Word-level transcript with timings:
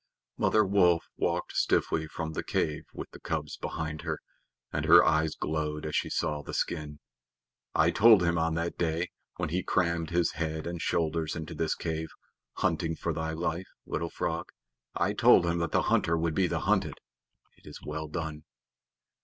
Mother 0.35 0.65
Wolf 0.65 1.05
walked 1.15 1.55
stiffly 1.55 2.07
from 2.07 2.33
the 2.33 2.41
cave 2.43 2.85
with 2.91 3.11
the 3.11 3.19
cubs 3.19 3.55
behind 3.57 4.01
her, 4.01 4.17
and 4.73 4.85
her 4.85 5.05
eyes 5.05 5.35
glowed 5.35 5.85
as 5.85 5.95
she 5.95 6.09
saw 6.09 6.41
the 6.41 6.55
skin. 6.55 6.97
"I 7.75 7.91
told 7.91 8.23
him 8.23 8.35
on 8.35 8.55
that 8.55 8.79
day, 8.79 9.11
when 9.35 9.49
he 9.49 9.61
crammed 9.61 10.09
his 10.09 10.31
head 10.31 10.65
and 10.65 10.81
shoulders 10.81 11.35
into 11.35 11.53
this 11.53 11.75
cave, 11.75 12.09
hunting 12.53 12.95
for 12.95 13.13
thy 13.13 13.33
life, 13.33 13.69
Little 13.85 14.09
Frog 14.09 14.47
I 14.95 15.13
told 15.13 15.45
him 15.45 15.59
that 15.59 15.71
the 15.71 15.83
hunter 15.83 16.17
would 16.17 16.33
be 16.33 16.47
the 16.47 16.61
hunted. 16.61 16.95
It 17.57 17.67
is 17.67 17.79
well 17.85 18.07
done." 18.07 18.45